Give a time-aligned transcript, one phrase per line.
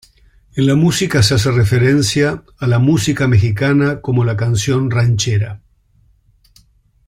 [0.55, 5.61] En la música se hace referencia a la "música" mexicana, como la canción ranchera.